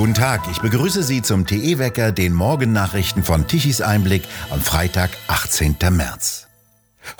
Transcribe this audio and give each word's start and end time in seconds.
Guten 0.00 0.14
Tag, 0.14 0.48
ich 0.50 0.60
begrüße 0.60 1.02
Sie 1.02 1.20
zum 1.20 1.46
TE-Wecker, 1.46 2.10
den 2.10 2.32
Morgennachrichten 2.32 3.22
von 3.22 3.46
Tichys 3.46 3.82
Einblick 3.82 4.22
am 4.48 4.62
Freitag, 4.62 5.10
18. 5.28 5.76
März. 5.90 6.46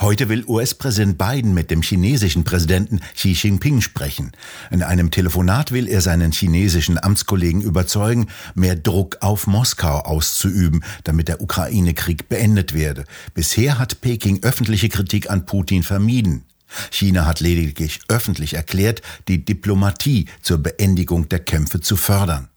Heute 0.01 0.31
will 0.31 0.45
US-Präsident 0.47 1.19
Biden 1.19 1.53
mit 1.53 1.71
dem 1.71 1.83
chinesischen 1.83 2.45
Präsidenten 2.45 3.01
Xi 3.15 3.33
Jinping 3.33 3.83
sprechen. 3.83 4.33
In 4.71 4.83
einem 4.83 5.11
Telefonat 5.11 5.73
will 5.73 5.89
er 5.89 6.01
seinen 6.01 6.33
chinesischen 6.33 7.03
Amtskollegen 7.03 7.61
überzeugen, 7.61 8.29
mehr 8.55 8.77
Druck 8.77 9.19
auf 9.21 9.47
Moskau 9.47 9.99
auszuüben, 9.99 10.83
damit 11.05 11.29
der 11.29 11.43
Ukraine-Krieg 11.43 12.31
beendet 12.31 12.73
werde. 12.73 13.05
Bisher 13.35 13.79
hat 13.79 14.01
Peking 14.01 14.43
öffentliche 14.43 14.89
Kritik 14.89 15.31
an 15.31 15.45
Putin 15.45 15.83
vermieden. 15.83 16.47
China 16.91 17.27
hat 17.27 17.41
lediglich 17.41 18.01
öffentlich 18.09 18.55
erklärt, 18.55 19.03
die 19.29 19.45
Diplomatie 19.45 20.27
zur 20.43 20.59
Beendigung 20.59 21.29
der 21.29 21.41
Kämpfe 21.41 21.81
zu 21.81 21.97
fördern. 21.97 22.49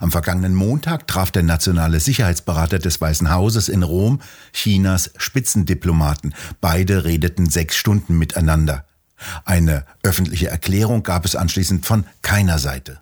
Am 0.00 0.10
vergangenen 0.10 0.54
Montag 0.54 1.06
traf 1.06 1.30
der 1.30 1.42
nationale 1.42 2.00
Sicherheitsberater 2.00 2.78
des 2.78 3.00
Weißen 3.00 3.30
Hauses 3.30 3.68
in 3.68 3.82
Rom 3.82 4.20
Chinas 4.52 5.10
Spitzendiplomaten. 5.16 6.34
Beide 6.60 7.04
redeten 7.04 7.48
sechs 7.48 7.76
Stunden 7.76 8.16
miteinander. 8.16 8.84
Eine 9.44 9.84
öffentliche 10.02 10.48
Erklärung 10.48 11.02
gab 11.02 11.24
es 11.24 11.36
anschließend 11.36 11.86
von 11.86 12.04
keiner 12.22 12.58
Seite. 12.58 13.00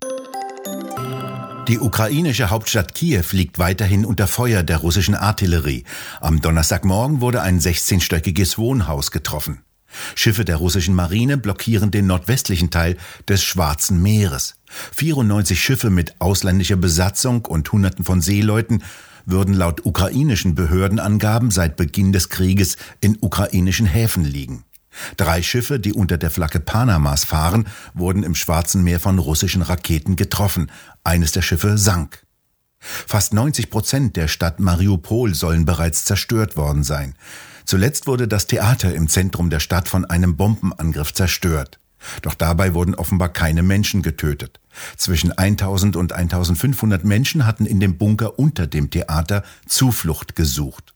Die 1.69 1.79
ukrainische 1.79 2.51
Hauptstadt 2.51 2.95
Kiew 2.95 3.25
liegt 3.31 3.59
weiterhin 3.59 4.05
unter 4.05 4.27
Feuer 4.27 4.63
der 4.63 4.79
russischen 4.79 5.15
Artillerie. 5.15 5.85
Am 6.21 6.41
Donnerstagmorgen 6.41 7.21
wurde 7.21 7.43
ein 7.43 7.61
16-stöckiges 7.61 8.59
Wohnhaus 8.59 9.11
getroffen. 9.11 9.61
Schiffe 10.15 10.45
der 10.45 10.57
russischen 10.57 10.95
Marine 10.95 11.37
blockieren 11.37 11.91
den 11.91 12.07
nordwestlichen 12.07 12.71
Teil 12.71 12.97
des 13.29 13.43
Schwarzen 13.43 14.03
Meeres. 14.03 14.57
94 14.97 15.61
Schiffe 15.61 15.91
mit 15.91 16.21
ausländischer 16.21 16.77
Besatzung 16.77 17.45
und 17.47 17.71
Hunderten 17.73 18.05
von 18.05 18.21
Seeleuten 18.21 18.83
würden 19.27 19.55
laut 19.55 19.85
ukrainischen 19.85 20.55
Behördenangaben 20.55 21.51
seit 21.51 21.77
Beginn 21.77 22.13
des 22.13 22.29
Krieges 22.29 22.77
in 23.01 23.19
ukrainischen 23.21 23.87
Häfen 23.87 24.25
liegen. 24.25 24.65
Drei 25.17 25.43
Schiffe, 25.43 25.79
die 25.79 25.93
unter 25.93 26.19
der 26.19 26.31
Flagge 26.31 26.61
Panamas 26.61 27.25
fahren, 27.25 27.67
wurden 27.95 28.23
im 28.23 28.35
Schwarzen 28.35 28.83
Meer 28.83 28.99
von 28.99 29.19
russischen 29.19 29.63
Raketen 29.63 30.17
getroffen. 30.17 30.71
Eines 31.05 31.33
der 31.33 31.43
Schiffe 31.43 31.79
sank. 31.79 32.25
Fast 32.81 33.35
90 33.35 33.71
Prozent 33.71 34.17
der 34.17 34.27
Stadt 34.27 34.59
Mariupol 34.59 35.35
sollen 35.35 35.65
bereits 35.65 36.05
zerstört 36.05 36.57
worden 36.57 36.83
sein. 36.83 37.15
Zuletzt 37.71 38.09
wurde 38.09 38.27
das 38.27 38.49
Theater 38.49 38.93
im 38.93 39.07
Zentrum 39.07 39.49
der 39.49 39.61
Stadt 39.61 39.87
von 39.87 40.05
einem 40.05 40.37
Bombenangriff 40.37 41.15
zerstört. 41.15 41.79
Doch 42.21 42.35
dabei 42.35 42.75
wurden 42.75 42.97
offenbar 42.97 43.29
keine 43.29 43.63
Menschen 43.63 44.03
getötet. 44.03 44.59
Zwischen 44.97 45.31
1000 45.31 45.95
und 45.95 46.13
1500 46.13 47.05
Menschen 47.05 47.47
hatten 47.47 47.67
in 47.67 47.79
dem 47.79 47.97
Bunker 47.97 48.41
unter 48.41 48.67
dem 48.67 48.91
Theater 48.91 49.45
Zuflucht 49.69 50.35
gesucht. 50.35 50.95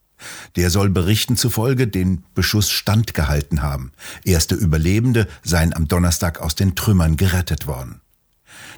Der 0.56 0.68
soll 0.68 0.90
Berichten 0.90 1.36
zufolge 1.36 1.86
den 1.86 2.24
Beschuss 2.34 2.72
standgehalten 2.72 3.62
haben. 3.62 3.92
Erste 4.24 4.56
Überlebende 4.56 5.28
seien 5.44 5.76
am 5.76 5.86
Donnerstag 5.86 6.40
aus 6.40 6.56
den 6.56 6.74
Trümmern 6.74 7.16
gerettet 7.16 7.68
worden. 7.68 8.00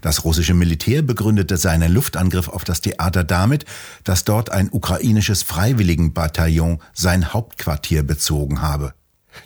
Das 0.00 0.24
russische 0.24 0.54
Militär 0.54 1.02
begründete 1.02 1.56
seinen 1.56 1.92
Luftangriff 1.92 2.48
auf 2.48 2.64
das 2.64 2.80
Theater 2.80 3.24
damit, 3.24 3.64
dass 4.04 4.24
dort 4.24 4.50
ein 4.50 4.68
ukrainisches 4.70 5.42
Freiwilligenbataillon 5.42 6.80
sein 6.92 7.32
Hauptquartier 7.32 8.02
bezogen 8.02 8.62
habe. 8.62 8.94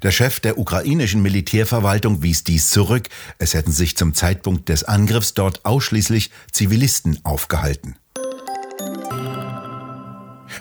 Der 0.02 0.12
Chef 0.12 0.40
der 0.40 0.58
ukrainischen 0.58 1.20
Militärverwaltung 1.22 2.22
wies 2.22 2.44
dies 2.44 2.70
zurück. 2.70 3.08
Es 3.38 3.54
hätten 3.54 3.72
sich 3.72 3.96
zum 3.96 4.14
Zeitpunkt 4.14 4.68
des 4.68 4.84
Angriffs 4.84 5.34
dort 5.34 5.64
ausschließlich 5.64 6.30
Zivilisten 6.52 7.18
aufgehalten. 7.24 7.96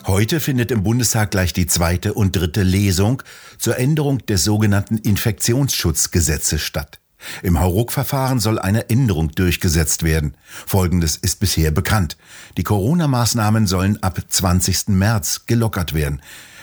Heute 0.07 0.39
findet 0.39 0.71
im 0.71 0.83
Bundestag 0.83 1.31
gleich 1.31 1.53
die 1.53 1.67
zweite 1.67 2.13
und 2.13 2.35
dritte 2.35 2.63
Lesung 2.63 3.21
zur 3.57 3.77
Änderung 3.77 4.19
des 4.25 4.43
sogenannten 4.43 4.97
Infektionsschutzgesetzes 4.97 6.61
statt. 6.61 6.99
Im 7.43 7.59
Hauruck-Verfahren 7.59 8.39
soll 8.39 8.59
eine 8.59 8.89
Änderung 8.89 9.31
durchgesetzt 9.31 10.03
werden. 10.03 10.35
Folgendes 10.65 11.17
ist 11.17 11.39
bisher 11.39 11.71
bekannt. 11.71 12.17
Die 12.57 12.63
Corona-Maßnahmen 12.63 13.67
sollen 13.67 14.01
ab 14.01 14.19
20. 14.27 14.89
März 14.89 15.45
gelockert 15.45 15.93
werden. 15.93 16.21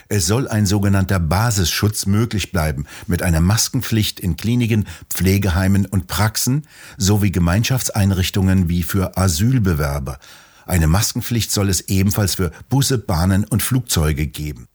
Es 0.09 0.25
soll 0.25 0.47
ein 0.47 0.65
sogenannter 0.65 1.19
Basisschutz 1.19 2.05
möglich 2.05 2.51
bleiben, 2.51 2.85
mit 3.07 3.21
einer 3.21 3.41
Maskenpflicht 3.41 4.19
in 4.19 4.37
Kliniken, 4.37 4.87
Pflegeheimen 5.09 5.85
und 5.85 6.07
Praxen 6.07 6.65
sowie 6.97 7.31
Gemeinschaftseinrichtungen 7.31 8.69
wie 8.69 8.83
für 8.83 9.17
Asylbewerber. 9.17 10.19
Eine 10.65 10.87
Maskenpflicht 10.87 11.51
soll 11.51 11.69
es 11.69 11.81
ebenfalls 11.81 12.35
für 12.35 12.51
Busse, 12.69 12.97
Bahnen 12.97 13.43
und 13.43 13.63
Flugzeuge 13.63 14.27
geben. 14.27 14.67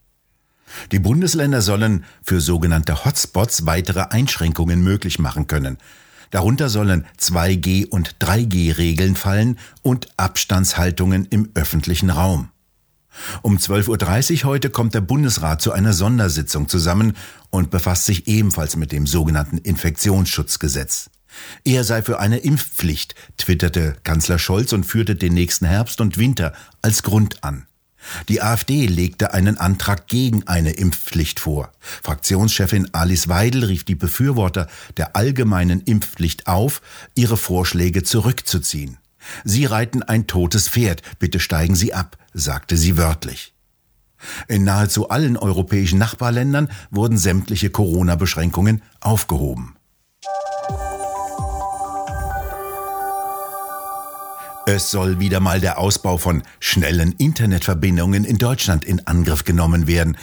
Die 0.91 0.99
Bundesländer 0.99 1.63
sollen 1.63 2.05
für 2.23 2.41
sogenannte 2.41 3.05
Hotspots 3.05 3.67
weitere 3.67 4.01
Einschränkungen 4.11 4.83
möglich 4.83 5.19
machen 5.19 5.47
können. 5.47 5.79
Darunter 6.31 6.71
sollen 6.71 7.05
2G 7.21 7.87
und 7.87 8.17
3G-Regeln 8.17 9.17
fallen 9.17 9.59
und 9.83 10.09
Abstandshaltungen 10.17 11.27
im 11.27 11.51
öffentlichen 11.55 12.11
Raum. 12.11 12.49
Um 13.43 13.59
12.30 13.59 14.45
Uhr 14.45 14.51
heute 14.51 14.71
kommt 14.71 14.95
der 14.95 15.03
Bundesrat 15.03 15.61
zu 15.61 15.73
einer 15.73 15.93
Sondersitzung 15.93 16.69
zusammen 16.69 17.15
und 17.51 17.71
befasst 17.71 18.07
sich 18.07 18.27
ebenfalls 18.27 18.77
mit 18.77 18.93
dem 18.93 19.07
sogenannten 19.07 19.59
Infektionsschutzgesetz. 19.59 21.11
Er 21.65 21.85
sei 21.85 22.03
für 22.03 22.21
eine 22.21 22.39
Impfpflicht, 22.39 23.15
twitterte 23.37 23.97
Kanzler 24.03 24.39
Scholz 24.39 24.73
und 24.73 24.85
führte 24.85 25.15
den 25.15 25.35
nächsten 25.35 25.67
Herbst 25.67 26.01
und 26.01 26.19
Winter 26.19 26.53
als 26.81 27.03
Grund 27.03 27.45
an. 27.45 27.67
Die 28.29 28.43
AfD 28.43 28.87
legte 28.87 29.33
einen 29.33 29.59
Antrag 29.59 30.07
gegen 30.09 30.47
eine 30.47 30.73
Impfpflicht 30.73 31.41
vor. 31.41 31.73
Fraktionschefin 31.81 32.89
Alice 32.93 33.29
Weidel 33.29 33.65
rief 33.65 33.85
die 33.85 33.95
Befürworter 33.95 34.69
der 34.97 35.17
allgemeinen 35.17 35.81
Impfpflicht 35.81 36.47
auf, 36.47 36.83
ihre 37.15 37.37
Vorschläge 37.37 38.03
zurückzuziehen. 38.03 38.99
Sie 39.45 39.67
reiten 39.67 40.03
ein 40.03 40.27
totes 40.27 40.69
Pferd, 40.69 41.03
bitte 41.19 41.41
steigen 41.41 41.75
Sie 41.75 41.95
ab, 41.95 42.17
sagte 42.33 42.77
sie 42.77 42.97
wörtlich. 42.97 43.55
In 44.49 44.65
nahezu 44.65 45.09
allen 45.09 45.37
europäischen 45.37 45.99
Nachbarländern 45.99 46.69
wurden 46.91 47.19
sämtliche 47.19 47.71
Corona-Beschränkungen 47.71 48.83
aufgehoben. 49.01 49.77
Es 54.65 54.93
soll 54.93 55.19
wieder 55.19 55.41
mal 55.41 55.61
der 55.61 55.79
Ausbau 55.79 56.19
von 56.19 56.45
schnellen 56.61 57.13
Internetverbindungen 57.19 58.25
in 58.25 58.39
Deutschland 58.39 58.85
in 58.85 59.05
Angriff 59.09 59.45
genommen 59.45 59.89
werden. 59.89 60.17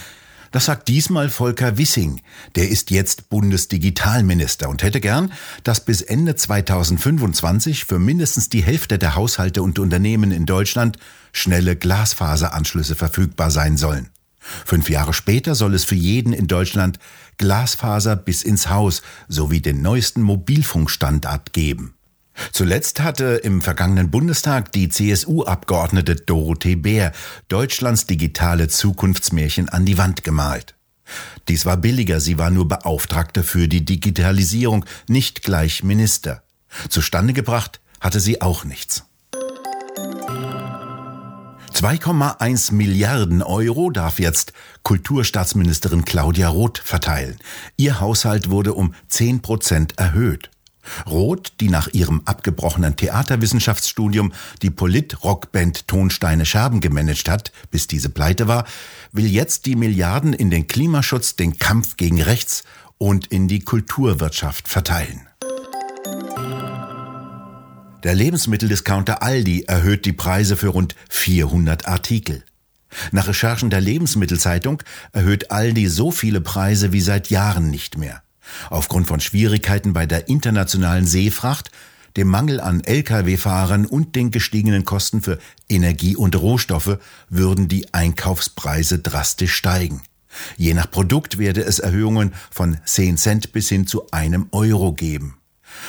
Das 0.52 0.66
sagt 0.66 0.88
diesmal 0.88 1.30
Volker 1.30 1.78
Wissing. 1.78 2.22
Der 2.56 2.70
ist 2.70 2.90
jetzt 2.90 3.30
Bundesdigitalminister 3.30 4.70
und 4.70 4.82
hätte 4.82 5.02
gern, 5.02 5.34
dass 5.66 5.84
bis 5.84 6.02
Ende 6.02 6.36
2025 6.36 7.84
für 7.84 8.00
mindestens 8.00 8.48
die 8.48 8.64
Hälfte 8.64 8.98
der 8.98 9.16
Haushalte 9.16 9.62
und 9.62 9.78
Unternehmen 9.78 10.32
in 10.32 10.46
Deutschland 10.46 10.98
schnelle 11.34 11.76
Glasfaseranschlüsse 11.76 12.96
verfügbar 12.96 13.52
sein 13.52 13.76
sollen. 13.76 14.10
Fünf 14.40 14.90
Jahre 14.90 15.14
später 15.14 15.54
soll 15.54 15.76
es 15.76 15.84
für 15.84 15.96
jeden 15.96 16.32
in 16.32 16.48
Deutschland 16.48 16.98
Glasfaser 17.38 18.16
bis 18.16 18.42
ins 18.42 18.70
Haus 18.70 19.02
sowie 19.28 19.62
den 19.62 19.82
neuesten 19.82 20.22
Mobilfunkstandard 20.22 21.52
geben. 21.52 21.94
Zuletzt 22.52 23.02
hatte 23.02 23.42
im 23.44 23.62
vergangenen 23.62 24.12
Bundestag 24.12 24.72
die 24.72 24.90
CSU-Abgeordnete 24.90 26.16
Dorothee 26.16 26.76
Bär 26.76 27.12
Deutschlands 27.48 28.06
digitale 28.06 28.68
Zukunftsmärchen 28.68 29.70
an 29.70 29.86
die 29.86 29.98
Wand 29.98 30.24
gemalt. 30.24 30.76
Dies 31.48 31.66
war 31.66 31.78
billiger, 31.78 32.20
sie 32.20 32.38
war 32.38 32.50
nur 32.50 32.68
Beauftragte 32.68 33.44
für 33.44 33.68
die 33.68 33.84
Digitalisierung, 33.84 34.86
nicht 35.08 35.42
gleich 35.42 35.84
Minister. 35.84 36.44
Zustande 36.90 37.34
gebracht 37.34 37.82
hatte 38.00 38.20
sie 38.20 38.42
auch 38.42 38.64
nichts. 38.64 39.04
2,1 41.74 42.74
Milliarden 42.74 43.42
Euro 43.42 43.90
darf 43.90 44.20
jetzt 44.20 44.52
Kulturstaatsministerin 44.84 46.04
Claudia 46.04 46.50
Roth 46.50 46.78
verteilen. 46.78 47.40
Ihr 47.78 48.02
Haushalt 48.02 48.50
wurde 48.50 48.74
um 48.74 48.94
10 49.08 49.42
Prozent 49.42 49.98
erhöht. 49.98 50.52
Roth, 51.08 51.54
die 51.60 51.70
nach 51.70 51.88
ihrem 51.90 52.22
abgebrochenen 52.26 52.96
Theaterwissenschaftsstudium 52.96 54.34
die 54.62 54.70
Polit-Rockband 54.70 55.88
Tonsteine 55.88 56.46
Scherben 56.46 56.80
gemanagt 56.82 57.30
hat, 57.30 57.52
bis 57.72 57.88
diese 57.88 58.10
pleite 58.10 58.48
war, 58.48 58.66
will 59.12 59.28
jetzt 59.28 59.66
die 59.66 59.76
Milliarden 59.76 60.34
in 60.34 60.50
den 60.50 60.68
Klimaschutz, 60.68 61.36
den 61.36 61.58
Kampf 61.58 61.98
gegen 61.98 62.22
rechts 62.22 62.64
und 62.98 63.28
in 63.28 63.48
die 63.48 63.62
Kulturwirtschaft 63.62 64.68
verteilen. 64.68 65.28
Der 68.04 68.16
Lebensmitteldiscounter 68.16 69.22
Aldi 69.24 69.64
erhöht 69.64 70.06
die 70.06 70.14
Preise 70.14 70.56
für 70.56 70.70
rund 70.70 70.96
400 71.10 71.88
Artikel. 71.88 72.44
Nach 73.12 73.28
Recherchen 73.28 73.70
der 73.70 73.82
Lebensmittelzeitung 73.82 74.82
erhöht 75.12 75.52
Aldi 75.52 75.88
so 75.88 76.12
viele 76.12 76.42
Preise 76.42 76.94
wie 76.94 77.02
seit 77.02 77.30
Jahren 77.30 77.70
nicht 77.70 77.98
mehr. 77.98 78.24
Aufgrund 78.70 79.08
von 79.08 79.20
Schwierigkeiten 79.20 79.94
bei 79.94 80.06
der 80.06 80.28
internationalen 80.28 81.06
Seefracht, 81.06 81.72
dem 82.18 82.28
Mangel 82.28 82.60
an 82.60 82.82
Lkw-Fahrern 82.82 83.86
und 83.86 84.16
den 84.16 84.32
gestiegenen 84.32 84.86
Kosten 84.86 85.22
für 85.22 85.40
Energie 85.68 86.16
und 86.16 86.36
Rohstoffe 86.36 86.98
würden 87.30 87.68
die 87.68 87.94
Einkaufspreise 87.94 89.00
drastisch 89.00 89.56
steigen. 89.56 90.02
Je 90.58 90.74
nach 90.74 90.90
Produkt 90.90 91.38
werde 91.38 91.62
es 91.62 91.80
Erhöhungen 91.80 92.34
von 92.52 92.78
10 92.86 93.18
Cent 93.18 93.52
bis 93.52 93.70
hin 93.70 93.88
zu 93.88 94.10
einem 94.12 94.48
Euro 94.52 94.94
geben. 94.94 95.38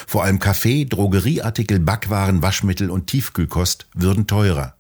Vor 0.07 0.25
allem 0.25 0.39
Kaffee, 0.39 0.85
Drogerieartikel, 0.85 1.79
Backwaren, 1.81 2.43
Waschmittel 2.43 2.91
und 2.91 3.07
Tiefkühlkost 3.07 3.87
würden 3.95 4.27
teurer. 4.27 4.75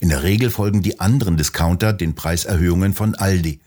In 0.00 0.08
der 0.08 0.22
Regel 0.22 0.50
folgen 0.50 0.82
die 0.82 1.00
anderen 1.00 1.36
Discounter 1.36 1.92
den 1.92 2.14
Preiserhöhungen 2.14 2.94
von 2.94 3.14
Aldi. 3.14 3.60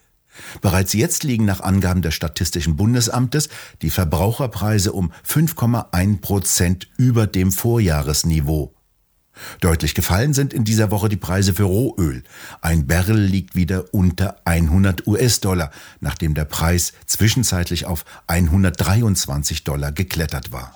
Bereits 0.62 0.94
jetzt 0.94 1.24
liegen 1.24 1.46
nach 1.46 1.62
Angaben 1.62 2.02
des 2.02 2.14
Statistischen 2.14 2.76
Bundesamtes 2.76 3.50
die 3.82 3.90
Verbraucherpreise 3.90 4.94
um 4.94 5.12
5,1 5.28 6.22
Prozent 6.22 6.90
über 6.98 7.28
dem 7.28 7.52
Vorjahresniveau. 7.52 8.74
Deutlich 9.60 9.96
gefallen 9.96 10.34
sind 10.34 10.54
in 10.54 10.64
dieser 10.64 10.92
Woche 10.92 11.10
die 11.10 11.18
Preise 11.18 11.54
für 11.54 11.64
Rohöl. 11.64 12.24
Ein 12.62 12.86
Barrel 12.86 13.20
liegt 13.20 13.56
wieder 13.56 13.94
unter 13.94 14.42
100 14.46 15.08
US-Dollar, 15.08 15.72
nachdem 16.00 16.34
der 16.34 16.46
Preis 16.46 16.94
zwischenzeitlich 17.06 17.86
auf 17.86 18.06
123 18.28 19.64
Dollar 19.64 19.92
geklettert 19.92 20.52
war. 20.52 20.74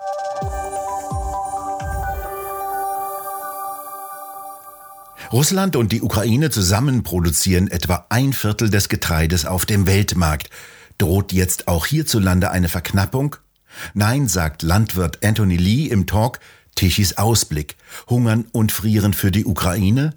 Russland 5.35 5.75
und 5.75 5.91
die 5.91 6.01
Ukraine 6.01 6.49
zusammen 6.49 7.03
produzieren 7.03 7.67
etwa 7.67 8.05
ein 8.07 8.31
Viertel 8.31 8.69
des 8.69 8.87
Getreides 8.87 9.45
auf 9.45 9.65
dem 9.65 9.85
Weltmarkt. 9.85 10.49
Droht 10.97 11.33
jetzt 11.33 11.67
auch 11.67 11.85
hierzulande 11.85 12.51
eine 12.51 12.69
Verknappung? 12.69 13.35
Nein, 13.93 14.29
sagt 14.29 14.63
Landwirt 14.63 15.25
Anthony 15.25 15.57
Lee 15.57 15.87
im 15.87 16.07
Talk, 16.07 16.39
Tichys 16.75 17.17
Ausblick. 17.17 17.75
Hungern 18.09 18.45
und 18.53 18.71
Frieren 18.71 19.11
für 19.11 19.29
die 19.29 19.43
Ukraine? 19.43 20.13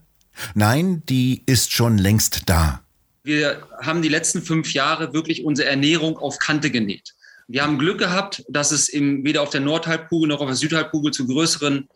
Nein, 0.54 1.02
die 1.08 1.42
ist 1.46 1.72
schon 1.72 1.98
längst 1.98 2.42
da. 2.46 2.82
Wir 3.24 3.66
haben 3.82 4.02
die 4.02 4.08
letzten 4.08 4.40
fünf 4.40 4.72
Jahre 4.72 5.12
wirklich 5.14 5.44
unsere 5.44 5.68
Ernährung 5.68 6.16
auf 6.16 6.38
Kante 6.38 6.70
genäht. 6.70 7.16
Wir 7.48 7.64
haben 7.64 7.80
Glück 7.80 7.98
gehabt, 7.98 8.44
dass 8.48 8.70
es 8.70 8.88
im, 8.88 9.24
weder 9.24 9.42
auf 9.42 9.50
der 9.50 9.62
Nordhalbkugel 9.62 10.28
noch 10.28 10.40
auf 10.40 10.46
der 10.46 10.54
Südhalbkugel 10.54 11.10
zu 11.10 11.26
größeren 11.26 11.88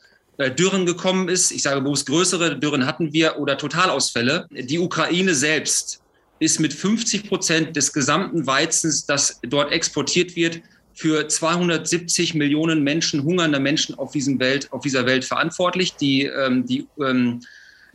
Dürren 0.51 0.87
gekommen 0.87 1.29
ist. 1.29 1.51
Ich 1.51 1.63
sage 1.63 1.81
bewusst 1.81 2.07
größere 2.07 2.59
Dürren 2.59 2.87
hatten 2.87 3.13
wir 3.13 3.39
oder 3.39 3.57
Totalausfälle. 3.57 4.47
Die 4.51 4.79
Ukraine 4.79 5.35
selbst 5.35 6.01
ist 6.39 6.59
mit 6.59 6.73
50 6.73 7.29
Prozent 7.29 7.77
des 7.77 7.93
gesamten 7.93 8.47
Weizens, 8.47 9.07
das 9.07 9.41
dort 9.43 9.73
exportiert 9.73 10.35
wird, 10.35 10.61
für 10.95 11.27
270 11.27 12.35
Millionen 12.35 12.83
Menschen, 12.83 13.23
hungernde 13.23 13.61
Menschen 13.61 13.97
auf, 13.97 14.13
diesem 14.13 14.39
Welt, 14.41 14.71
auf 14.73 14.83
dieser 14.83 15.07
Welt 15.07 15.25
verantwortlich. 15.25 15.95
Die, 15.95 16.25
ähm, 16.25 16.67
die, 16.67 16.87
ähm, 17.01 17.41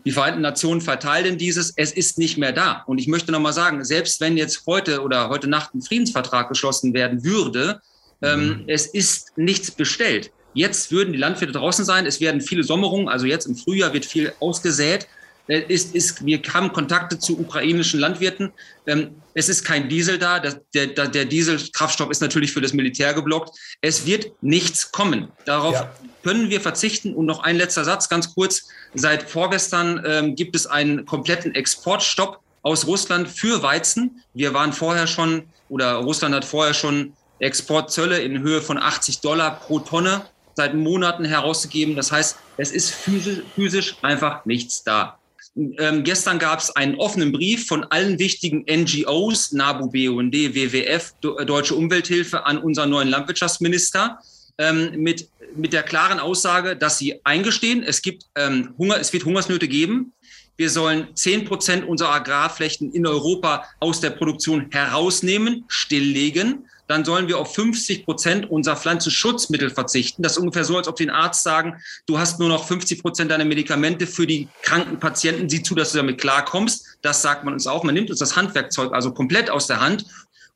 die 0.06 0.12
Vereinten 0.12 0.42
Nationen 0.42 0.82
verteilen 0.82 1.38
dieses. 1.38 1.74
Es 1.76 1.92
ist 1.92 2.18
nicht 2.18 2.38
mehr 2.38 2.54
da. 2.54 2.84
Und 2.88 2.98
ich 2.98 3.08
möchte 3.08 3.32
nochmal 3.32 3.54
sagen, 3.54 3.84
selbst 3.84 4.22
wenn 4.22 4.38
jetzt 4.38 4.66
heute 4.66 5.02
oder 5.02 5.30
heute 5.30 5.48
Nacht 5.48 5.76
ein 5.76 5.82
Friedensvertrag 5.82 6.50
geschlossen 6.50 6.94
werden 6.94 7.24
würde, 7.24 7.82
ähm, 8.22 8.48
mhm. 8.48 8.64
es 8.68 8.88
ist 8.88 9.38
nichts 9.38 9.70
bestellt. 9.70 10.32
Jetzt 10.58 10.92
würden 10.92 11.14
die 11.14 11.20
Landwirte 11.20 11.54
draußen 11.54 11.86
sein. 11.86 12.08
Es 12.08 12.20
werden 12.20 12.42
viele 12.42 12.64
Sommerungen, 12.64 13.10
also 13.10 13.28
jetzt 13.28 13.46
im 13.46 13.56
Frühjahr 13.56 13.94
wird 13.94 14.08
viel 14.08 14.34
ausgesät. 14.40 15.08
Äh, 15.48 15.60
ist, 15.68 15.94
ist, 15.94 16.26
wir 16.26 16.42
haben 16.52 16.74
Kontakte 16.74 17.20
zu 17.20 17.40
ukrainischen 17.40 18.00
Landwirten. 18.00 18.52
Ähm, 18.88 19.12
es 19.36 19.50
ist 19.50 19.64
kein 19.64 19.88
Diesel 19.88 20.18
da. 20.18 20.40
Der, 20.40 20.60
der, 20.74 21.10
der 21.10 21.26
Dieselkraftstoff 21.26 22.10
ist 22.10 22.22
natürlich 22.22 22.52
für 22.52 22.62
das 22.62 22.74
Militär 22.74 23.14
geblockt. 23.14 23.56
Es 23.82 24.08
wird 24.08 24.32
nichts 24.42 24.92
kommen. 24.92 25.28
Darauf 25.46 25.76
ja. 25.76 25.94
können 26.24 26.50
wir 26.50 26.60
verzichten. 26.60 27.14
Und 27.14 27.28
noch 27.28 27.44
ein 27.44 27.56
letzter 27.56 27.86
Satz, 27.86 28.10
ganz 28.10 28.34
kurz. 28.34 28.68
Seit 28.96 29.30
vorgestern 29.30 30.02
ähm, 30.08 30.36
gibt 30.36 30.56
es 30.56 30.66
einen 30.66 31.06
kompletten 31.06 31.54
Exportstopp 31.54 32.40
aus 32.64 32.88
Russland 32.88 33.28
für 33.28 33.62
Weizen. 33.62 34.24
Wir 34.34 34.56
waren 34.56 34.74
vorher 34.74 35.06
schon, 35.06 35.44
oder 35.70 35.94
Russland 35.98 36.34
hat 36.34 36.46
vorher 36.46 36.74
schon 36.74 37.14
Exportzölle 37.38 38.18
in 38.18 38.40
Höhe 38.40 38.64
von 38.64 38.80
80 38.80 39.22
Dollar 39.22 39.60
pro 39.60 39.78
Tonne 39.78 40.26
seit 40.58 40.74
Monaten 40.74 41.24
herausgegeben. 41.24 41.96
Das 41.96 42.12
heißt, 42.12 42.36
es 42.58 42.72
ist 42.72 42.90
physisch, 42.90 43.44
physisch 43.54 43.96
einfach 44.02 44.44
nichts 44.46 44.84
da. 44.84 45.20
Ähm, 45.56 46.04
gestern 46.04 46.40
gab 46.40 46.60
es 46.60 46.76
einen 46.76 46.96
offenen 46.96 47.32
Brief 47.32 47.68
von 47.68 47.84
allen 47.86 48.18
wichtigen 48.18 48.66
NGOs, 48.68 49.52
NABU, 49.52 49.92
BUND, 49.92 50.34
WWF, 50.34 51.14
Deutsche 51.22 51.76
Umwelthilfe, 51.76 52.46
an 52.46 52.58
unseren 52.58 52.90
neuen 52.90 53.08
Landwirtschaftsminister 53.08 54.20
ähm, 54.58 54.94
mit, 54.98 55.30
mit 55.56 55.74
der 55.74 55.84
klaren 55.84 56.20
Aussage, 56.20 56.76
dass 56.76 56.98
sie 56.98 57.20
eingestehen, 57.24 57.84
es, 57.84 58.02
gibt, 58.02 58.24
ähm, 58.36 58.74
Hunger, 58.80 59.00
es 59.00 59.14
wird 59.14 59.26
Hungersnöte 59.26 59.68
geben. 59.68 60.14
Wir 60.58 60.72
sollen 60.72 61.10
zehn 61.14 61.46
Prozent 61.46 61.88
unserer 61.88 62.14
Agrarflächen 62.14 62.92
in 62.94 63.06
Europa 63.06 63.64
aus 63.80 64.02
der 64.02 64.10
Produktion 64.10 64.72
herausnehmen, 64.72 65.66
stilllegen 65.68 66.67
dann 66.88 67.06
sollen 67.06 67.28
wir 67.28 67.38
auf 67.38 67.54
50 67.54 68.06
Prozent 68.06 68.50
unserer 68.50 68.76
Pflanzenschutzmittel 68.76 69.70
verzichten. 69.70 70.24
Das 70.24 70.34
ist 70.34 70.38
ungefähr 70.40 70.64
so, 70.64 70.78
als 70.78 70.88
ob 70.88 70.96
den 70.96 71.10
Arzt 71.10 71.44
sagen, 71.44 71.82
du 72.06 72.18
hast 72.18 72.40
nur 72.40 72.50
noch 72.50 72.66
50 72.66 73.02
Prozent 73.02 73.32
deiner 73.32 73.46
Medikamente 73.46 74.08
für 74.08 74.26
die 74.26 74.48
kranken 74.62 75.00
Patienten. 75.00 75.50
Sieh 75.50 75.64
zu, 75.64 75.76
dass 75.76 75.92
du 75.92 75.98
damit 75.98 76.20
klarkommst. 76.20 76.98
Das 77.02 77.22
sagt 77.22 77.44
man 77.44 77.54
uns 77.54 77.68
auch. 77.68 77.84
Man 77.84 77.94
nimmt 77.94 78.10
uns 78.10 78.20
das 78.20 78.36
Handwerkzeug 78.36 78.94
also 78.94 79.14
komplett 79.14 79.50
aus 79.50 79.68
der 79.68 79.82
Hand. 79.82 80.06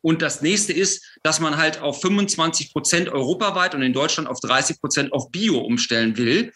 Und 0.02 0.22
das 0.22 0.42
nächste 0.42 0.74
ist, 0.74 1.04
dass 1.22 1.40
man 1.40 1.58
halt 1.58 1.82
auf 1.82 2.02
25 2.02 2.74
Prozent 2.74 3.10
europaweit 3.10 3.76
und 3.76 3.84
in 3.84 3.94
Deutschland 3.94 4.28
auf 4.28 4.40
30 4.40 4.82
Prozent 4.82 5.14
auf 5.14 5.30
Bio 5.32 5.60
umstellen 5.60 6.18
will. 6.18 6.52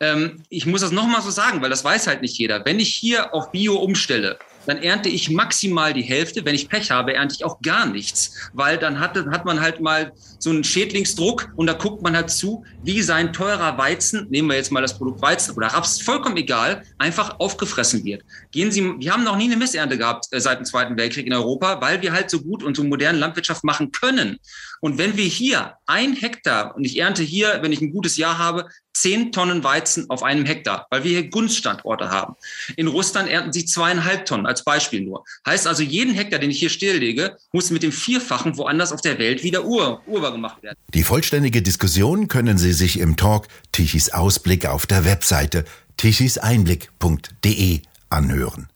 Ähm, 0.00 0.42
ich 0.48 0.66
muss 0.66 0.80
das 0.80 0.90
nochmal 0.90 1.22
so 1.22 1.30
sagen, 1.30 1.62
weil 1.62 1.70
das 1.70 1.84
weiß 1.84 2.06
halt 2.06 2.22
nicht 2.22 2.36
jeder. 2.36 2.64
Wenn 2.64 2.80
ich 2.80 2.94
hier 2.94 3.32
auf 3.32 3.52
Bio 3.52 3.76
umstelle, 3.76 4.38
dann 4.66 4.78
ernte 4.82 5.08
ich 5.08 5.30
maximal 5.30 5.92
die 5.92 6.02
Hälfte. 6.02 6.44
Wenn 6.44 6.54
ich 6.54 6.68
Pech 6.68 6.90
habe, 6.90 7.14
ernte 7.14 7.34
ich 7.34 7.44
auch 7.44 7.60
gar 7.60 7.86
nichts, 7.86 8.50
weil 8.52 8.78
dann 8.78 8.98
hat, 9.00 9.16
hat 9.16 9.44
man 9.44 9.60
halt 9.60 9.80
mal 9.80 10.12
so 10.38 10.50
einen 10.50 10.64
Schädlingsdruck 10.64 11.52
und 11.56 11.66
da 11.66 11.74
guckt 11.74 12.02
man 12.02 12.16
halt 12.16 12.30
zu, 12.30 12.64
wie 12.82 13.02
sein 13.02 13.32
teurer 13.32 13.78
Weizen, 13.78 14.26
nehmen 14.30 14.48
wir 14.48 14.56
jetzt 14.56 14.72
mal 14.72 14.80
das 14.80 14.96
Produkt 14.96 15.22
Weizen 15.22 15.54
oder 15.54 15.68
Raps, 15.68 16.00
vollkommen 16.00 16.36
egal, 16.36 16.82
einfach 16.98 17.38
aufgefressen 17.38 18.04
wird. 18.04 18.22
Gehen 18.50 18.70
Sie, 18.70 18.82
wir 18.98 19.12
haben 19.12 19.24
noch 19.24 19.36
nie 19.36 19.44
eine 19.44 19.56
Missernte 19.56 19.98
gehabt 19.98 20.26
äh, 20.30 20.40
seit 20.40 20.58
dem 20.58 20.64
Zweiten 20.64 20.96
Weltkrieg 20.96 21.26
in 21.26 21.32
Europa, 21.32 21.80
weil 21.80 22.02
wir 22.02 22.12
halt 22.12 22.30
so 22.30 22.40
gut 22.40 22.62
und 22.62 22.76
so 22.76 22.84
moderne 22.84 23.18
Landwirtschaft 23.18 23.64
machen 23.64 23.92
können. 23.92 24.38
Und 24.80 24.98
wenn 24.98 25.16
wir 25.16 25.24
hier 25.24 25.74
ein 25.86 26.14
Hektar, 26.14 26.74
und 26.76 26.84
ich 26.84 26.98
ernte 26.98 27.22
hier, 27.22 27.58
wenn 27.62 27.72
ich 27.72 27.80
ein 27.80 27.92
gutes 27.92 28.16
Jahr 28.16 28.38
habe, 28.38 28.66
zehn 28.94 29.32
Tonnen 29.32 29.64
Weizen 29.64 30.08
auf 30.08 30.22
einem 30.22 30.46
Hektar, 30.46 30.86
weil 30.90 31.04
wir 31.04 31.10
hier 31.10 31.28
Gunststandorte 31.28 32.10
haben. 32.10 32.36
In 32.76 32.86
Russland 32.86 33.28
ernten 33.28 33.52
sie 33.52 33.66
zweieinhalb 33.66 34.24
Tonnen, 34.24 34.46
als 34.46 34.64
Beispiel 34.64 35.02
nur. 35.02 35.24
Heißt 35.46 35.66
also, 35.66 35.82
jeden 35.82 36.14
Hektar, 36.14 36.38
den 36.38 36.50
ich 36.50 36.58
hier 36.60 36.70
stilllege, 36.70 37.36
muss 37.52 37.70
mit 37.70 37.82
dem 37.82 37.92
Vierfachen 37.92 38.56
woanders 38.56 38.92
auf 38.92 39.00
der 39.00 39.18
Welt 39.18 39.42
wieder 39.42 39.64
ur 39.64 40.02
urbar 40.06 40.32
gemacht 40.32 40.62
werden. 40.62 40.76
Die 40.94 41.02
vollständige 41.02 41.60
Diskussion 41.60 42.28
können 42.28 42.56
Sie 42.56 42.72
sich 42.72 42.98
im 42.98 43.16
Talk 43.16 43.48
Tichys 43.72 44.10
Ausblick 44.10 44.66
auf 44.66 44.86
der 44.86 45.04
Webseite 45.04 45.64
tichiseinblick.de 45.96 47.82
anhören. 48.10 48.68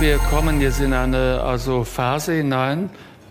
Wir 0.00 0.18
kommen 0.30 0.60
jetzt 0.60 0.80
in 0.80 0.92
eine 0.92 1.40
also 1.42 1.82
Phase 1.82 2.34
hinein, 2.34 2.88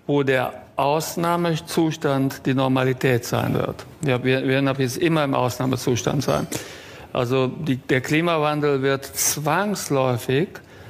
wo 0.07 0.23
der 0.23 0.53
Ausnahmezustand 0.77 2.45
die 2.45 2.53
Normalität 2.53 3.25
sein 3.25 3.53
wird. 3.53 3.85
Ja, 4.05 4.23
wir 4.23 4.47
werden 4.47 4.67
ab 4.67 4.79
jetzt 4.79 4.97
immer 4.97 5.23
im 5.23 5.33
Ausnahmezustand 5.33 6.23
sein. 6.23 6.47
Also 7.13 7.47
die, 7.47 7.77
der 7.77 8.01
Klimawandel 8.01 8.81
wird 8.81 9.05
zwangsläufig 9.05 10.49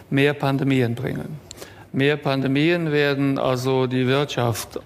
mehr 0.10 0.34
Pandemien 0.34 0.94
bringen. 0.96 1.40
Mehr 1.94 2.18
Pandemien 2.18 2.92
werden 2.92 3.40
also 3.40 3.88
die 3.88 4.08
Wirtschaft 4.08 4.80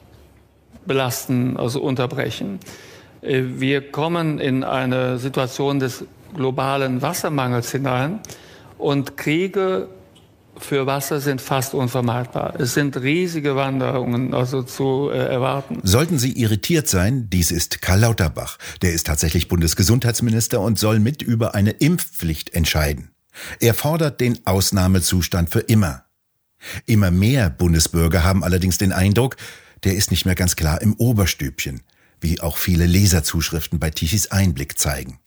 belasten, 0.85 1.57
also 1.57 1.81
unterbrechen. 1.81 2.59
Äh, 3.21 3.41
wir 3.43 3.91
kommen 3.91 4.39
in 4.39 4.63
eine 4.63 5.17
Situation 5.17 5.79
des 5.79 6.05
globalen 6.35 7.01
Wassermangels 7.01 7.71
hinein 7.71 8.19
und 8.77 9.17
Kriege 9.17 9.87
für 10.63 10.85
Wasser 10.85 11.19
sind 11.19 11.41
fast 11.41 11.73
unvermeidbar. 11.73 12.59
Es 12.59 12.73
sind 12.73 12.97
riesige 12.97 13.55
Wanderungen 13.55 14.33
also 14.33 14.63
zu 14.63 15.09
äh, 15.11 15.17
erwarten. 15.17 15.79
Sollten 15.83 16.19
Sie 16.19 16.33
irritiert 16.33 16.87
sein, 16.87 17.29
dies 17.29 17.51
ist 17.51 17.81
Karl 17.81 17.99
Lauterbach. 17.99 18.57
Der 18.81 18.93
ist 18.93 19.07
tatsächlich 19.07 19.47
Bundesgesundheitsminister 19.47 20.59
und 20.61 20.79
soll 20.79 20.99
mit 20.99 21.21
über 21.21 21.55
eine 21.55 21.71
Impfpflicht 21.71 22.53
entscheiden. 22.53 23.11
Er 23.59 23.73
fordert 23.73 24.19
den 24.19 24.45
Ausnahmezustand 24.45 25.49
für 25.49 25.61
immer. 25.61 26.05
Immer 26.85 27.11
mehr 27.11 27.49
Bundesbürger 27.49 28.23
haben 28.23 28.43
allerdings 28.43 28.77
den 28.77 28.91
Eindruck, 28.91 29.37
der 29.83 29.95
ist 29.95 30.11
nicht 30.11 30.25
mehr 30.25 30.35
ganz 30.35 30.55
klar 30.55 30.81
im 30.81 30.93
Oberstübchen, 30.93 31.81
wie 32.19 32.39
auch 32.39 32.57
viele 32.57 32.85
Leserzuschriften 32.85 33.79
bei 33.79 33.89
Tichys 33.89 34.31
Einblick 34.31 34.77
zeigen. 34.77 35.19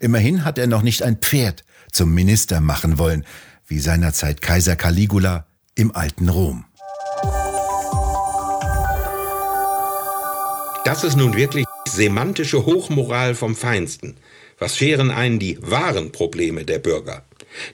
Immerhin 0.00 0.44
hat 0.44 0.58
er 0.58 0.66
noch 0.66 0.82
nicht 0.82 1.02
ein 1.02 1.16
Pferd 1.16 1.64
zum 1.92 2.12
Minister 2.12 2.60
machen 2.60 2.98
wollen, 2.98 3.24
wie 3.70 3.78
seinerzeit 3.78 4.42
Kaiser 4.42 4.76
Caligula 4.76 5.46
im 5.76 5.94
alten 5.94 6.28
Rom. 6.28 6.64
Das 10.84 11.04
ist 11.04 11.16
nun 11.16 11.36
wirklich 11.36 11.64
semantische 11.88 12.66
Hochmoral 12.66 13.36
vom 13.36 13.54
Feinsten. 13.54 14.16
Was 14.58 14.76
scheren 14.76 15.10
einen 15.10 15.38
die 15.38 15.56
wahren 15.62 16.10
Probleme 16.10 16.64
der 16.64 16.80
Bürger? 16.80 17.24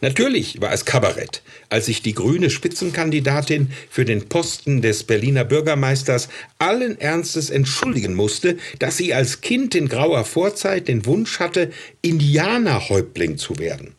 Natürlich 0.03 0.61
war 0.61 0.73
es 0.73 0.85
Kabarett, 0.85 1.43
als 1.71 1.87
sich 1.87 2.03
die 2.03 2.15
grüne 2.15 2.50
Spitzenkandidatin 2.50 3.71
für 3.91 4.05
den 4.05 4.29
Posten 4.29 4.83
des 4.83 5.05
Berliner 5.05 5.45
Bürgermeisters 5.45 6.29
allen 6.59 7.00
Ernstes 7.00 7.50
entschuldigen 7.50 8.15
musste, 8.15 8.59
dass 8.79 8.99
sie 8.99 9.15
als 9.15 9.41
Kind 9.41 9.75
in 9.75 9.88
grauer 9.88 10.25
Vorzeit 10.25 10.88
den 10.88 11.07
Wunsch 11.07 11.41
hatte, 11.41 11.71
Indianerhäuptling 12.03 13.38
zu 13.38 13.59
werden. 13.59 13.95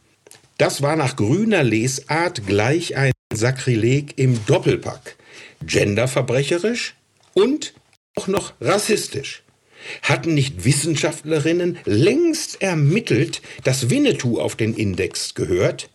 Das 0.57 0.81
war 0.81 0.95
nach 0.95 1.15
grüner 1.15 1.63
Lesart 1.63 2.47
gleich 2.47 2.95
ein 2.95 3.11
Sakrileg 3.33 4.17
im 4.17 4.43
Doppelpack. 4.45 5.15
Genderverbrecherisch 5.63 6.95
und 7.33 7.73
auch 8.15 8.27
noch 8.27 8.53
rassistisch. 8.59 9.43
Hatten 10.01 10.33
nicht 10.33 10.65
Wissenschaftlerinnen 10.65 11.77
längst 11.85 12.61
ermittelt, 12.61 13.41
dass 13.63 13.91
Winnetou 13.91 14.39
auf 14.39 14.55
den 14.55 14.73
Index 14.73 15.35
gehört? 15.35 15.89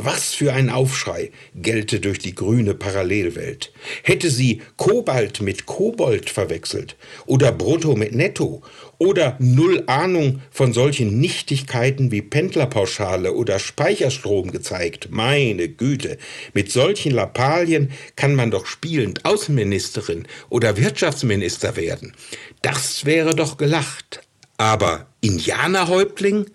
Was 0.00 0.32
für 0.32 0.52
ein 0.52 0.70
Aufschrei 0.70 1.32
gellte 1.56 1.98
durch 1.98 2.20
die 2.20 2.32
grüne 2.32 2.74
Parallelwelt. 2.74 3.72
Hätte 4.04 4.30
sie 4.30 4.62
Kobalt 4.76 5.40
mit 5.40 5.66
Kobold 5.66 6.30
verwechselt 6.30 6.94
oder 7.26 7.50
Brutto 7.50 7.96
mit 7.96 8.14
Netto 8.14 8.62
oder 8.98 9.34
null 9.40 9.82
Ahnung 9.88 10.40
von 10.52 10.72
solchen 10.72 11.18
Nichtigkeiten 11.18 12.12
wie 12.12 12.22
Pendlerpauschale 12.22 13.32
oder 13.32 13.58
Speicherstrom 13.58 14.52
gezeigt. 14.52 15.08
Meine 15.10 15.68
Güte, 15.68 16.18
mit 16.54 16.70
solchen 16.70 17.10
Lappalien 17.10 17.90
kann 18.14 18.36
man 18.36 18.52
doch 18.52 18.66
spielend 18.66 19.24
Außenministerin 19.24 20.28
oder 20.48 20.76
Wirtschaftsminister 20.76 21.74
werden. 21.74 22.14
Das 22.62 23.04
wäre 23.04 23.34
doch 23.34 23.56
gelacht. 23.56 24.20
Aber 24.58 25.06
Indianerhäuptling? 25.22 26.46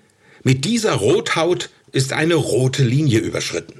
Mit 0.43 0.63
dieser 0.63 0.93
Rothaut 0.93 1.69
ist 1.93 2.11
eine 2.11 2.35
rote 2.35 2.83
Linie 2.83 3.19
überschritten. 3.19 3.79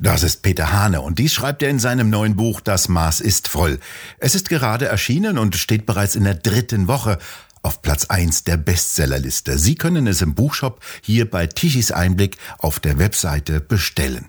Das 0.00 0.24
ist 0.24 0.42
Peter 0.42 0.72
Hane 0.72 1.00
und 1.00 1.20
dies 1.20 1.32
schreibt 1.32 1.62
er 1.62 1.70
in 1.70 1.78
seinem 1.78 2.10
neuen 2.10 2.34
Buch 2.34 2.60
Das 2.60 2.88
Maß 2.88 3.20
ist 3.20 3.46
voll. 3.48 3.78
Es 4.18 4.34
ist 4.34 4.48
gerade 4.48 4.86
erschienen 4.86 5.38
und 5.38 5.54
steht 5.54 5.86
bereits 5.86 6.16
in 6.16 6.24
der 6.24 6.34
dritten 6.34 6.88
Woche 6.88 7.18
auf 7.62 7.80
Platz 7.80 8.06
1 8.06 8.42
der 8.42 8.56
Bestsellerliste. 8.56 9.56
Sie 9.56 9.76
können 9.76 10.08
es 10.08 10.20
im 10.20 10.34
Buchshop 10.34 10.80
hier 11.00 11.30
bei 11.30 11.46
Tichys 11.46 11.92
Einblick 11.92 12.36
auf 12.58 12.80
der 12.80 12.98
Webseite 12.98 13.60
bestellen. 13.60 14.26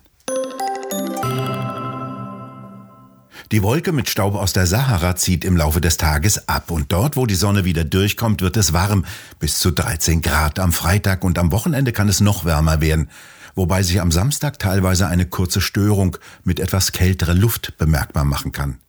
Die 3.51 3.61
Wolke 3.61 3.91
mit 3.91 4.09
Staub 4.09 4.33
aus 4.33 4.53
der 4.53 4.65
Sahara 4.65 5.15
zieht 5.15 5.45
im 5.45 5.55
Laufe 5.55 5.79
des 5.79 5.97
Tages 5.97 6.49
ab 6.49 6.71
und 6.71 6.91
dort, 6.91 7.15
wo 7.15 7.27
die 7.27 7.35
Sonne 7.35 7.63
wieder 7.63 7.83
durchkommt, 7.83 8.41
wird 8.41 8.57
es 8.57 8.73
warm, 8.73 9.05
bis 9.37 9.59
zu 9.59 9.69
13 9.69 10.23
Grad 10.23 10.57
am 10.57 10.73
Freitag 10.73 11.23
und 11.23 11.37
am 11.37 11.51
Wochenende 11.51 11.91
kann 11.91 12.09
es 12.09 12.21
noch 12.21 12.43
wärmer 12.43 12.81
werden, 12.81 13.07
wobei 13.53 13.83
sich 13.83 14.01
am 14.01 14.11
Samstag 14.11 14.57
teilweise 14.57 15.07
eine 15.07 15.27
kurze 15.27 15.61
Störung 15.61 16.17
mit 16.43 16.59
etwas 16.59 16.91
kälterer 16.91 17.35
Luft 17.35 17.77
bemerkbar 17.77 18.25
machen 18.25 18.51
kann. 18.51 18.79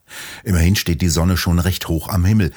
Immerhin 0.43 0.75
steht 0.75 1.01
die 1.01 1.09
Sonne 1.09 1.37
schon 1.37 1.59
recht 1.59 1.87
hoch 1.87 2.09
am 2.09 2.25
Himmel. 2.25 2.51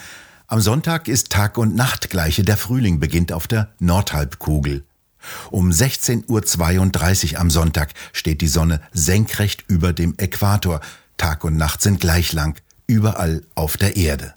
Am 0.46 0.62
Sonntag 0.62 1.06
ist 1.06 1.30
Tag 1.30 1.58
und 1.58 1.76
Nacht 1.76 2.08
gleiche, 2.08 2.44
der 2.44 2.56
Frühling 2.56 2.98
beginnt 2.98 3.30
auf 3.30 3.46
der 3.46 3.68
Nordhalbkugel. 3.78 4.84
Um 5.50 5.70
16.32 5.70 7.34
Uhr 7.34 7.40
am 7.40 7.50
Sonntag 7.50 7.92
steht 8.14 8.40
die 8.40 8.48
Sonne 8.48 8.80
senkrecht 8.90 9.64
über 9.68 9.92
dem 9.92 10.14
Äquator, 10.16 10.80
Tag 11.20 11.44
und 11.44 11.58
Nacht 11.58 11.82
sind 11.82 12.00
gleich 12.00 12.32
lang, 12.32 12.58
überall 12.86 13.42
auf 13.54 13.76
der 13.76 13.96
Erde. 13.96 14.32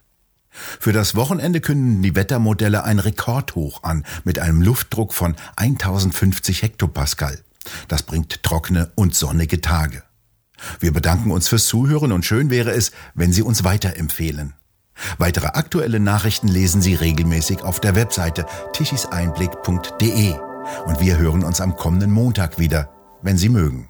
Für 0.49 0.91
das 0.91 1.15
Wochenende 1.15 1.61
kündigen 1.61 2.03
die 2.03 2.13
Wettermodelle 2.13 2.83
ein 2.83 2.99
Rekordhoch 2.99 3.83
an 3.83 4.05
mit 4.25 4.37
einem 4.37 4.61
Luftdruck 4.61 5.13
von 5.13 5.37
1050 5.55 6.61
Hektopascal. 6.61 7.39
Das 7.87 8.03
bringt 8.03 8.43
trockene 8.43 8.91
und 8.95 9.15
sonnige 9.15 9.61
Tage. 9.61 10.03
Wir 10.81 10.91
bedanken 10.91 11.31
uns 11.31 11.47
fürs 11.47 11.67
Zuhören 11.67 12.11
und 12.11 12.25
schön 12.25 12.49
wäre 12.49 12.71
es, 12.71 12.91
wenn 13.13 13.31
Sie 13.31 13.43
uns 13.43 13.63
weiterempfehlen. 13.63 14.51
Weitere 15.17 15.47
aktuelle 15.47 16.01
Nachrichten 16.01 16.49
lesen 16.49 16.81
Sie 16.81 16.95
regelmäßig 16.95 17.61
auf 17.61 17.79
der 17.79 17.95
Webseite 17.95 18.45
tichiseinblick.de 18.73 20.33
und 20.85 20.99
wir 20.99 21.17
hören 21.17 21.45
uns 21.45 21.61
am 21.61 21.77
kommenden 21.77 22.11
Montag 22.11 22.59
wieder, 22.59 22.89
wenn 23.21 23.37
Sie 23.37 23.47
mögen. 23.47 23.87